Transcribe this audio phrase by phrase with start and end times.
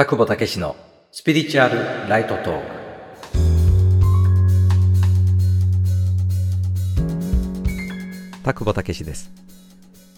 [0.00, 0.76] 田久保武の
[1.12, 2.66] スピリチュアルライトトーク。
[8.42, 9.30] 田久保武です。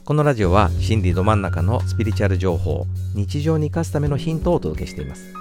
[0.04, 5.32] このラジオは心理ど真ん中のスピリチュアル情報日常に生かすためのヒントをお届けしています。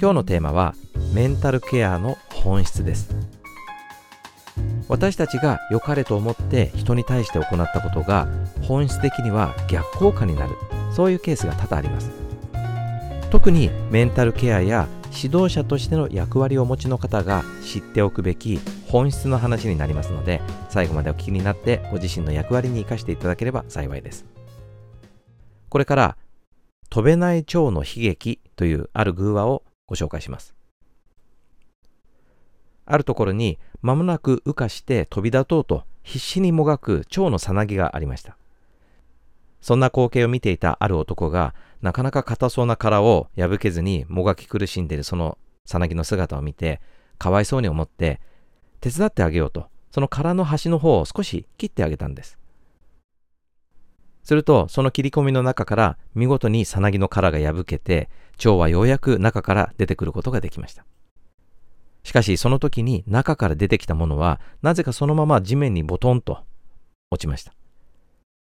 [0.00, 0.74] 今日のテーマは
[1.14, 3.14] メンタルケアの本質です。
[4.88, 8.26] 私たちが良かれと思って人に対して行ったことが
[8.62, 10.56] 本質的には逆効果になる
[10.90, 12.25] そういうケースが多々あります。
[13.30, 24.26] 特にメンタルケアや指導者としての役割をお持ちの方が知っておくべき本質の話になりますので最後までお聞きになってご自身の役割に生かしていただければ幸いです
[25.68, 26.16] これから
[26.88, 30.54] 飛べない蝶の悲劇というある偶話をご紹介します
[32.84, 38.36] あるところに間もなく羽化して飛び立とうと必死にもがく蝶のさなぎがありました。
[39.66, 41.52] そんな光景を見ていたある男が
[41.86, 46.80] なかなか硬そうな殻を破けずにもがき苦しんでいるそのさなぎの姿を見て
[47.16, 48.20] かわいそうに思って
[48.80, 52.40] 手伝ってあげようとその殻の端の方を少し切ってあげたんです。
[54.24, 60.84] するとその切り込みの中から見事にさなぎの殻が破けて蝶はようやく中から出てくることができました。
[62.02, 66.40] しかしその時に中から出てきたものはなぜかそのまま地面にボトンと
[67.12, 67.54] 落ちました。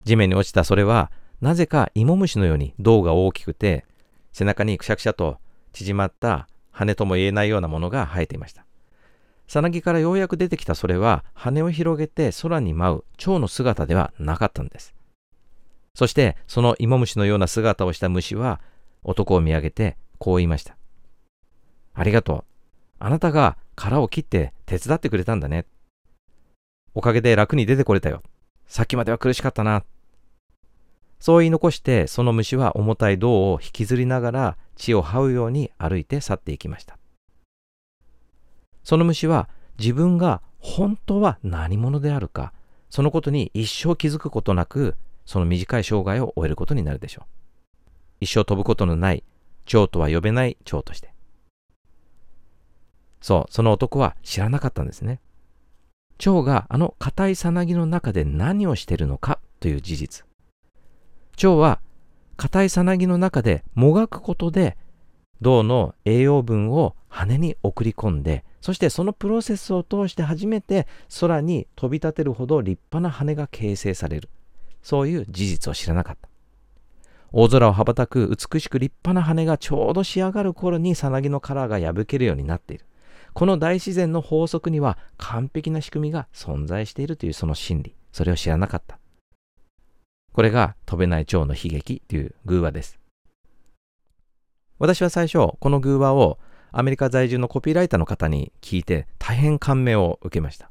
[0.04, 1.10] 地面に落ちたそれは
[1.42, 3.84] なぜか芋虫のように胴が大きくて
[4.32, 5.38] 背中にくしゃくしゃと
[5.72, 8.64] 縮まった羽とも言えないようなものが生えていました。
[9.48, 14.94] さなぎからようやく出てきたそれは羽を広げて空に舞う蝶の姿ではなかったんです。
[15.94, 18.60] そしてその芋虫のような姿をした虫は
[19.02, 20.76] 男を見上げてこう言いました。
[21.92, 22.44] ありがとう。
[23.00, 25.66] あなたが殻を切って手伝ってくれたんだね。
[26.94, 28.22] おかげで楽に出てこれたよ。
[28.68, 29.84] さっきまでは苦しかったな。
[31.22, 36.98] そう言い残して、その虫は重たい銅を引きずりながら血を這うように歩いて去っていきました。
[38.82, 39.48] その虫は
[39.78, 42.52] 自分が本当は何者であるか、
[42.90, 47.26] そのことに一生気づくことなく、その短い生涯を終えることになるでしょう。
[48.20, 49.22] 一生飛ぶことのない
[49.64, 51.14] 蝶とは呼べない蝶として。
[53.20, 55.20] そう、その男は知らなかったんですね。
[56.18, 60.31] 蝶があの硬いさなぎの中で何をしてるのかという事実。
[61.36, 61.80] 蝶は
[62.36, 64.76] 硬いさなぎの中でもがくことで
[65.40, 70.86] 銅の栄養分を羽に送り込んでそしてそのプロセスを通して初めて
[71.20, 74.30] 空に飛び立てるほど立派な羽が形成される。
[74.82, 76.28] そういう事実を知らなかった。
[77.32, 82.86] 大空を羽ばたく美しく立派な羽がちょうど仕上がる頃にさなぎの殻が破けるようになっている。
[83.32, 89.00] この大自然の法則には完璧な仕組みが存在しているというその真理、それを知らなかった。
[90.32, 92.98] これが飛べない蝶の悲劇という偶話です。
[94.78, 96.38] 私は最初、この偶話を
[96.72, 100.70] アメリカ在住のコピーライターの方に聞いて大変感銘を受けました。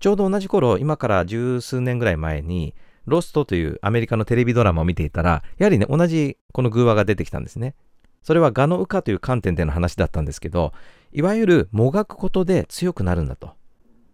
[0.00, 2.74] ちょうど同じ頃、今から十数年ぐらい前に、
[3.06, 7.74] ロストというアメリカのテレビドラマを見ていたら、やはりね、同じこの偶話が出てきたんですね。
[8.22, 10.72] それは蛾の羽化という観点での話だったんですけど、
[11.12, 13.54] いわゆるもがくことで強くなるんだと。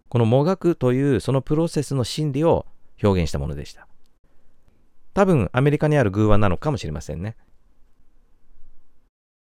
[0.09, 2.65] このもがくというそのプロセスの心理を
[3.03, 3.88] 表現したものでした。
[5.19, 7.35] 多分アメリカにある偶話なのかもしれませんね。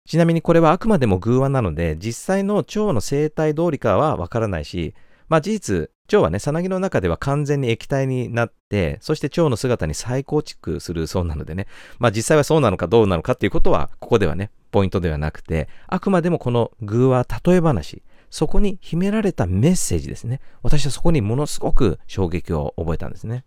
[0.09, 4.97] ちなみにこれはあくまでも偶話なので、実際の腸の生態通りかはわからないし、
[5.29, 11.69] まあ事実、腸はね、さなぎの中では完全に液体になって、そして腸の姿に再構築するそうなのでね、
[12.01, 20.41] まあ実際はそうなのかどうなのかっていうことは、ここではね、ポイントではなくて、あくまでもこの偶話例え話、そこに秘められたメッセージですね。
[20.65, 23.45] 私はそこにものすごく衝撃を覚えたんですね。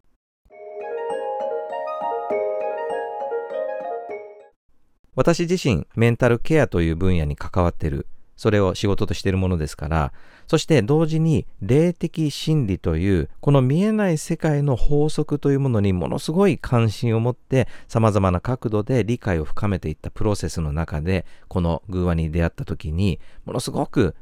[5.15, 8.07] 私自身、メンタルケアという分野に関わってる
[8.41, 10.13] それを仕事としているものですから、
[10.47, 24.15] そして同時に霊的真理という、この見えない世界の法則というものにものすごい関心を持って、様々な角度で理解を深めていったプロセスの中で、この偶話に出会った時に、ものすごく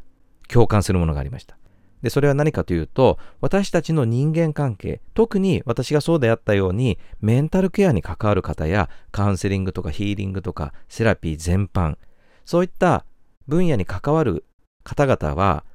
[0.50, 1.58] 共感するものがありました。
[2.01, 11.98] で、それは何かというと、私たちの人間関係、特に私がそうであったように、メンタルケアに関わる方や、カウンセリングとかヒーリングとか、セラピー全般、
[12.46, 13.06] そういった
[13.48, 14.46] 分野に関わる
[14.84, 15.66] 方々は、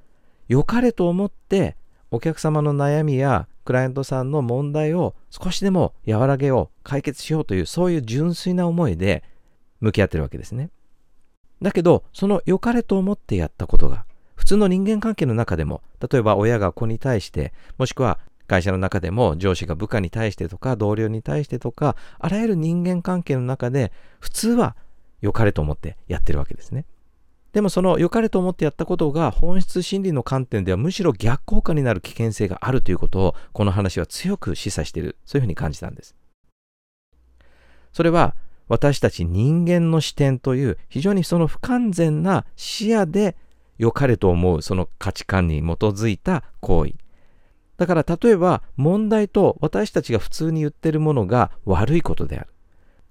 [0.48, 1.76] 良かれと思って
[2.10, 9.24] お客様の悩みやクライアントさんの問題を少しでも和らげよう、解決しようというそういう純粋な思いで
[9.80, 10.70] 向き合ってるわけですね。
[11.62, 24.76] だけど、その良かれと思ってやったことが、普通の人間関係の中でも、例えば親が子に対して、もしくは会社の中でも上司が部下に対してとか同僚に対してとか、あらゆる人間関係の中で、普通は
[25.20, 26.84] 良かれと思ってやってるわけですね。
[27.54, 36.16] でもその良かれと思ってやったことが本質心理の観点ではむしろ逆効果になる危険性があるということをこの話は強く示唆しているそういうふうに感じたんです。
[37.92, 38.34] それは
[38.66, 43.36] 私たち人間の視点という非常にその不完全な視野で
[43.78, 46.94] 良かれと思うその価値観に基づいた行為。
[47.76, 52.48] だから例えば問題と私たちが普通に言ってるものが悪いことである。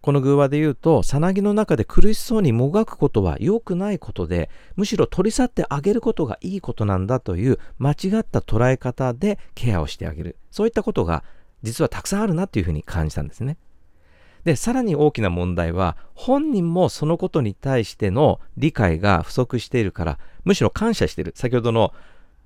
[0.01, 10.35] この偶話で言うと、さなぎの中で苦しそうにもがくことは良くないことで、むしろ取り去ってあげることがいいことなんだという間違った捉え方でケアをしてあげる。
[10.51, 11.23] そういったことが
[11.61, 13.57] 実はたくさんあるなというふうに感じたんですね。
[14.43, 21.33] で、さらに大きな問題は、本人もそのことに対しての理解が不足しているから、むしろ感謝してる。
[21.35, 21.93] 先ほどの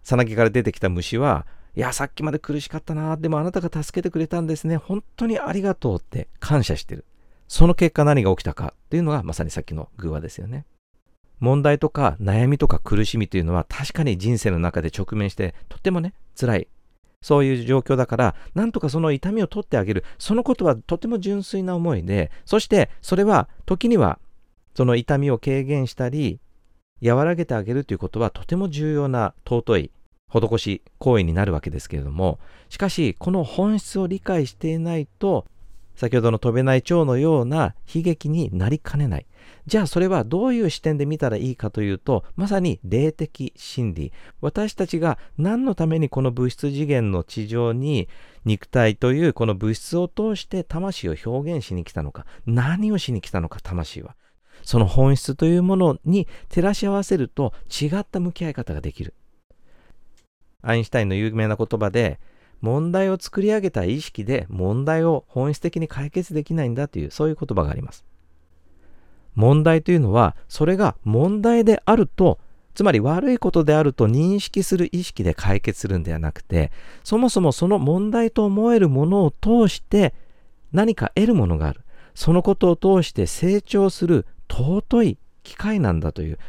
[0.04, 1.46] さなぎから出てきた虫は、
[1.76, 3.18] いや、さっきまで苦しかったな。
[3.18, 4.78] でもあなたが助けてくれたんですね。
[4.78, 7.06] 本当にありがとうって感謝してる。
[7.48, 10.66] その結果何が起きたかっていうのがまさにさっきの偶話ですよね。
[11.40, 16.68] 問題とか悩みとか苦しみというのは確かに人生の中で直面してとってもね、辛い。
[17.22, 20.04] そういう状況だから、なんとかその痛みを取ってあげる。
[20.18, 24.20] そのことはとても純粋な思いで、そしてそれは時には
[24.76, 26.40] その痛みを軽減したり、
[27.04, 29.92] 和らげてあげるということはとても重要な尊い
[30.30, 32.40] 施し行為になるわけですけれども、
[32.70, 35.46] しかしこの本質を理解していないと
[35.98, 39.26] 先ほどの飛べない蝶のような悲劇になりかねない。
[39.66, 44.14] じゃあそれはどういう視点で見たらいいかというと、まさに霊的真理。
[44.40, 48.08] 私たちが何のためにこの物質次元の地上に
[48.46, 54.16] 肉体というこの物質を通して魂を表現しに来たのか、何をしに来たのか、魂は。
[54.68, 59.14] その本質というものに照らし合わせると違った向き合い方ができる。
[60.62, 62.20] アインシュタインの有名な言葉で、
[62.60, 68.04] 問題を作り上げた意識で問題を本質的に解決できないんだというそういう言葉があります。
[69.36, 72.38] 問題というのはそれが問題であると
[72.74, 76.74] つまり悪いことであると認識する意識で解決するんではなくて
[77.06, 80.14] そもそもその問題と思えるものを通して
[80.74, 81.82] 何か得るものがある
[82.16, 86.40] そのことを通して成長する尊い機会なんだという。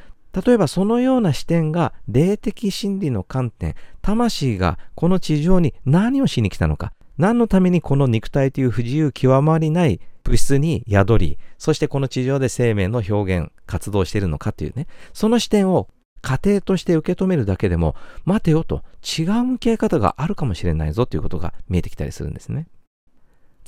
[0.46, 15.88] 例えばそのような視点が霊的真理の観点、魂がこの地上に何をしに来たのか、何のためにこの肉体という不自由極まりない物質に宿り、そしてこの地上で生命の表現、活動しているのかというね、その視点を
[16.20, 22.66] 家庭として受け止めるだけでも、待てよと違う向き合い方があるかもしれないぞということが見えてきたりするんですね。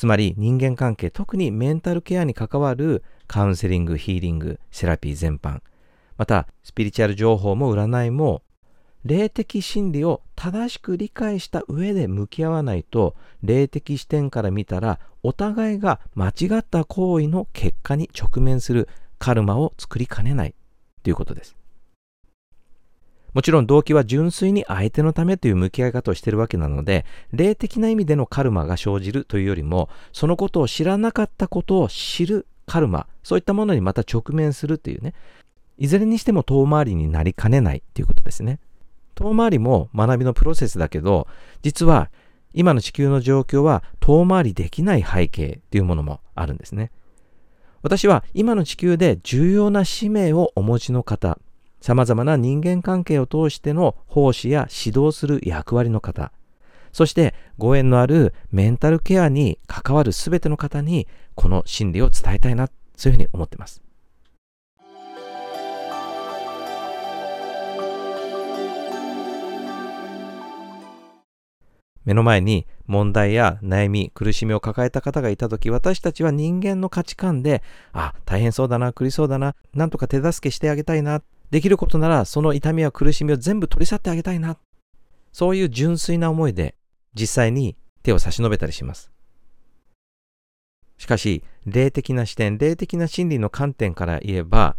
[0.01, 5.61] つまり人間関係、特にメンタルケアに関わるカウンセリング、ヒーリング、セラピー全般、
[6.17, 8.41] また、スピリチュアル情報も占いも、
[9.05, 18.89] 霊的真理を正しく理解した上で向き合わないと、霊的視点から見たら、お互いが間違った行為の結果に直面する
[19.19, 20.55] カルマを作りかねない
[21.03, 21.60] ということです。
[23.35, 35.15] もちろん動機は純粋に相手のためという向き合い方をしているわけなので、霊的な意味でのカルマが生じるというよりも、そのことを知らなかったことを知るカルマ、そういったものにまた直面するというね、
[35.79, 38.59] いずれにしても遠回りになりかねないということですね。
[39.15, 41.27] 遠回りも学びのプロセスだけど、
[41.63, 42.11] 実は
[42.53, 46.91] 今の地球の状況は遠回りできない背景というものもあるんですね。
[47.83, 51.39] 私は今の地球で重要な使命をお持ちの方、
[51.81, 56.33] 様々な人間関係を通しての奉仕や指導する役割の方、
[56.93, 63.83] そしてご縁のあるメンタルケアに関わる全ての方にこの真理を伝えたいな、そういうふうに思っています。
[72.05, 84.57] 目の前に問題や悩み、苦しみを抱えた方がいたとき、私たちは人間の価値観で、あ、大変そうだな、苦しそうだな、なんとか手助けしてあげたいな、できることならその痛みや苦しみを全部取り去ってあげたいな、
[85.33, 86.75] そういう純粋な思いで
[87.15, 89.11] 実際に手を差し伸べたりします。
[90.97, 94.77] しかし、霊的な視点、霊的な真理の観点から言えば、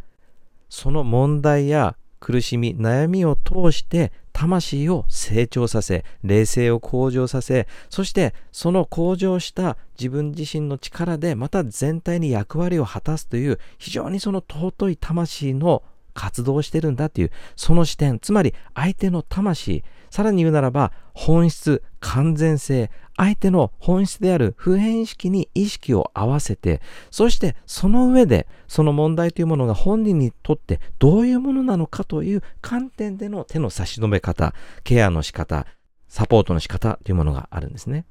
[0.69, 15.81] その問題や苦しみ、悩みを通して魂を成長させ、冷静を向上させ、そしてその向上した自分自身の力でまた全体に役割を果たすという非常にその尊い魂の
[16.13, 34.53] 活動してるんだという、その視点、つまり相手の魂、さらに言うならば、本質、完全性、相手の本質である普遍意識に意識を合わせて、そしてその上で、その問題というものが本人にとってどういうものなのかという観点での手の差し伸べ方、
[34.83, 35.65] ケアの仕方、
[36.07, 38.05] サポートの仕方というものがあるんですね。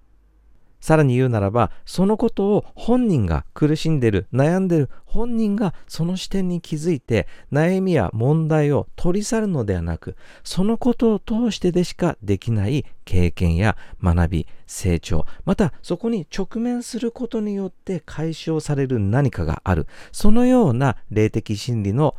[0.80, 19.86] さらに言うならば、そのことを本人が苦しんでる、悩んでる本人がその視点に気づいて、悩みや問題を取り去るのではなく、そのことを通してでしかできない経験や学び、成長、またそこに直面することによって解消される何かがある。
[20.12, 22.16] そのような霊的真理の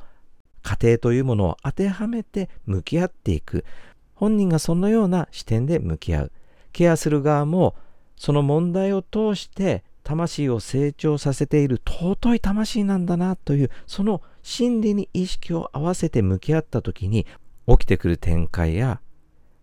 [0.62, 3.66] 過程というものを当てはめて向き合っていく。
[4.14, 6.32] 本人がそのような視点で向き合う。
[6.72, 7.76] ケアする側も
[8.22, 17.26] その問題を通して魂を成長させている尊い魂なんだなというその真理に意識を合わせて向き合った時に
[17.68, 19.02] 起きてくる展開や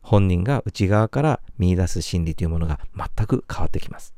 [0.03, 4.13] 本人が内側から見出す真理というものが全く変わってきます。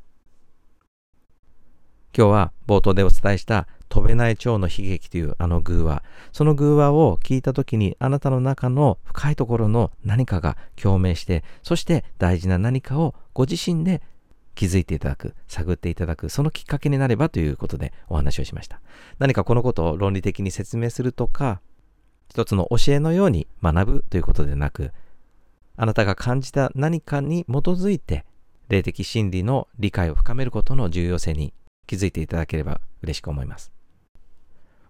[2.16, 14.00] 今日は冒頭でお伝えした飛べない蝶の悲劇というあの偶話、その偶話を聞いた時にあなたの中の深いところの何かが共鳴して、そして大事な何かをご自身で
[14.60, 18.82] 気づいていただく、探っていただく、そのきっかけになればということでお話をしました。
[19.18, 21.62] 何かこのことを論理的に説明するとか、
[22.28, 24.92] 一つの教えのように学ぶということでなく、
[25.78, 28.26] あなたが感じた何かに基づいて、
[28.68, 31.54] 霊的真理の理解を深めることの重要性に
[31.86, 33.72] 気づいていただければ嬉しく思います。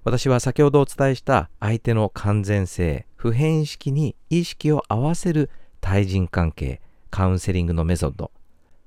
[0.03, 5.49] 私は先ほどお伝えした相手の完全性、普遍意識に意識を合わせる
[5.81, 6.81] 対人関係、
[7.13, 8.33] カウンセリングのメソッド、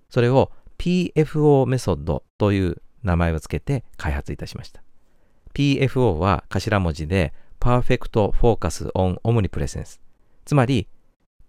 [0.10, 0.52] それを
[0.84, 4.84] PFO メソッドという名前をつけて開発いたしました。
[5.54, 10.02] PFO は頭文字で Perfect Focus on Omnipresence
[10.44, 10.90] つまり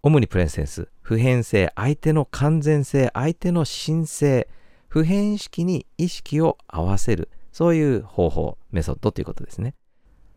[0.05, 4.49] オムニプレセンス、普遍性、相手の完全性、相手の神性、
[4.87, 9.75] 普遍意識に意識を合わせる、そういう方法、メソッドということですね。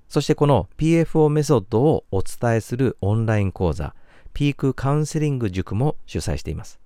[0.10, 3.94] そしてこの PFO メソッドをお伝えするオンライン講座、
[4.34, 6.80] ピークカウンセリング塾も主催しています。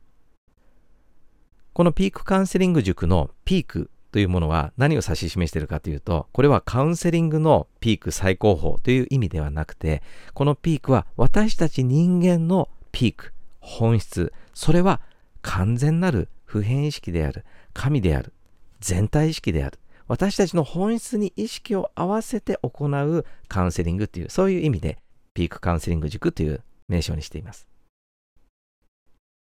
[1.73, 14.99] このピークカウンセリング塾のピークというものは何を指し示しているかというと、これはカウンセリングのピーク最高峰という意味ではなくて、このピークは私たち人間のピーク、本質、それは
[15.41, 18.33] 完全なる普遍意識である、神である、
[18.81, 19.79] 全体意識である。
[20.09, 24.97] 私たちの本質に意識を合わせて行うカウンセリングという、そういう意味で、
[25.33, 27.65] ピークカウンセリング塾という名称にしています。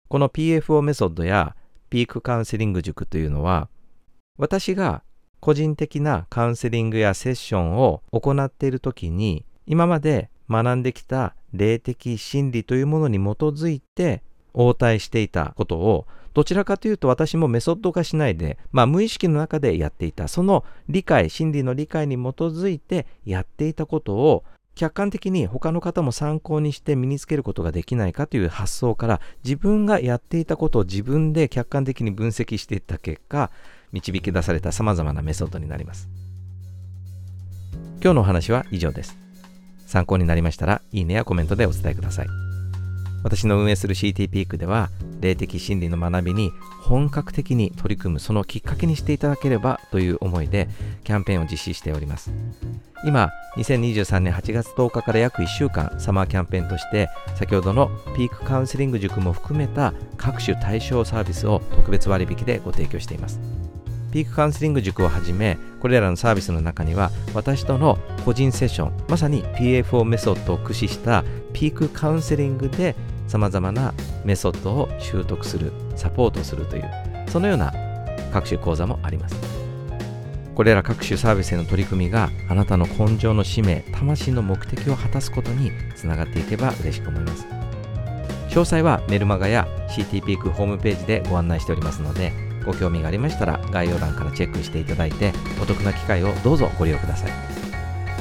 [0.07, 1.55] この PFO メソッドや
[1.95, 3.69] ピークカウンセリング塾というのは、
[4.37, 5.01] 私が
[5.39, 14.23] 個人的なカウンセリングやセッションを行っているときに、今まで学んできた霊的真理というものに基づいて
[14.53, 24.43] 応対していたことを、どちらかというと私もメソッド化しないで、まあ無意識の中でやっていた、その理解、真理の理解に基づいてやっていたことを
[24.75, 33.51] 客観的に他の方も参考にして身につけることができないかという発想から自分がやっていたことを自分で客観的に分析していった結果
[33.93, 36.09] 導き出された様々なメソッドになります。
[38.01, 39.17] 今日のお話は以上です。
[39.87, 42.54] 参考になりましたらいいねやコメントでお伝えください。
[43.25, 46.51] 私の運営する CT ピークでは霊的真理の学びに
[46.83, 50.69] 本格的に取り組むそのきっかけにしていただければという思いで
[51.03, 52.31] キャンペーンを実施しております。
[53.03, 63.39] 今2023年8月10日から約1週間サマーキャンペーンとして先ほどのピークカウンセリング塾も含めた各種対象サービスを特別割引でご提供しています。
[64.11, 72.95] ピークカウンセリング塾をはじめこれらのサービスの中には私との個人セッションまさに PFO メソッドを駆使したピークカウンセリングで
[73.27, 76.89] さまざまなメソッドを習得するサポートするという
[77.27, 77.73] そのような
[78.31, 79.35] 各種講座もあります。
[80.55, 87.45] これら各種サービスへの取り組みがあなたの根性の使命魂の目的を果たすことにつながっていけば嬉しく思います。
[88.49, 92.31] 詳細はメルマガや CT ピークホームページでご案内しておりますので
[92.65, 97.54] ご興味がありましたら概要欄からチェックしていただいてお得な機会をどうぞご利用ください。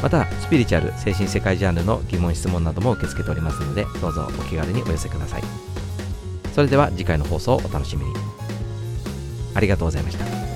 [0.04, 5.42] またスピリチュアル精神世界ジャンルの疑問質問なども受け付けておりますのでどうぞお気軽にお寄せください。
[6.54, 8.12] それでは次回の放送をお楽しみに。
[9.54, 10.53] ありがとうございました。